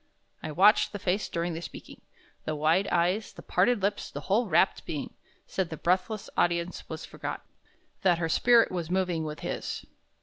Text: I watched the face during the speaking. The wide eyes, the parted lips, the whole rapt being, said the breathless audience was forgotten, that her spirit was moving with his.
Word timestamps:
I 0.41 0.51
watched 0.51 0.93
the 0.93 0.97
face 0.97 1.29
during 1.29 1.53
the 1.53 1.61
speaking. 1.61 2.01
The 2.45 2.55
wide 2.55 2.87
eyes, 2.87 3.33
the 3.33 3.43
parted 3.43 3.83
lips, 3.83 4.09
the 4.09 4.21
whole 4.21 4.47
rapt 4.47 4.83
being, 4.83 5.13
said 5.45 5.69
the 5.69 5.77
breathless 5.77 6.27
audience 6.35 6.89
was 6.89 7.05
forgotten, 7.05 7.45
that 8.01 8.17
her 8.17 8.27
spirit 8.27 8.71
was 8.71 8.89
moving 8.89 9.25
with 9.25 9.41
his. 9.41 9.85